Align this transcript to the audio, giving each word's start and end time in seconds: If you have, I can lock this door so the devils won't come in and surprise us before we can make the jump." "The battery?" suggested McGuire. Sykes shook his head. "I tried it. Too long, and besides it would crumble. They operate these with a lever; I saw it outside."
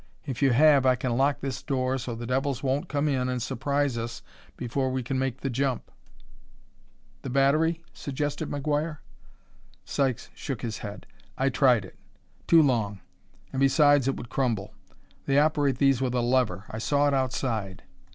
If 0.25 0.41
you 0.41 0.49
have, 0.49 0.83
I 0.83 0.95
can 0.95 1.15
lock 1.15 1.41
this 1.41 1.61
door 1.61 1.99
so 1.99 2.15
the 2.15 2.25
devils 2.25 2.63
won't 2.63 2.89
come 2.89 3.07
in 3.07 3.29
and 3.29 3.39
surprise 3.39 3.99
us 3.99 4.23
before 4.57 4.89
we 4.91 5.03
can 5.03 5.19
make 5.19 5.41
the 5.41 5.49
jump." 5.51 5.91
"The 7.21 7.29
battery?" 7.29 7.83
suggested 7.93 8.49
McGuire. 8.49 8.97
Sykes 9.85 10.29
shook 10.33 10.63
his 10.63 10.79
head. 10.79 11.05
"I 11.37 11.49
tried 11.49 11.85
it. 11.85 11.99
Too 12.47 12.63
long, 12.63 12.99
and 13.53 13.59
besides 13.59 14.07
it 14.07 14.17
would 14.17 14.29
crumble. 14.29 14.73
They 15.27 15.37
operate 15.37 15.77
these 15.77 16.01
with 16.01 16.15
a 16.15 16.21
lever; 16.21 16.65
I 16.71 16.79
saw 16.79 17.07
it 17.07 17.13
outside." 17.13 17.83